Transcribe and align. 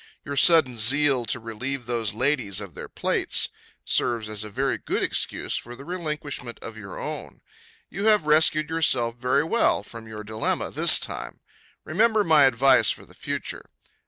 Your 0.25 0.35
sudden 0.35 0.79
zeal 0.79 1.25
to 1.25 1.39
relieve 1.39 1.85
those 1.85 2.15
ladies 2.15 2.59
of 2.59 2.73
their 2.73 2.89
plates 2.89 3.49
serves 3.85 4.29
as 4.29 4.43
a 4.43 4.49
very 4.49 4.79
good 4.79 5.03
excuse 5.03 5.55
for 5.55 5.75
the 5.75 5.85
relinquishment 5.85 6.57
of 6.57 6.75
your 6.75 6.99
own. 6.99 7.41
You 7.87 8.05
have 8.05 8.25
rescued 8.25 8.71
yourself 8.71 9.15
very 9.15 9.43
well 9.43 9.83
from 9.83 10.07
your 10.07 10.23
dilemma 10.23 10.71
this 10.71 10.97
time. 10.97 11.39
Remember 11.83 12.23
my 12.23 12.45
advice 12.45 12.89
for 12.89 13.05
the 13.05 13.13
future. 13.13 13.69